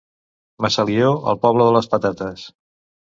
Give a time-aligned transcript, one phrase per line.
[0.65, 2.47] Massalió, el poble de les patates.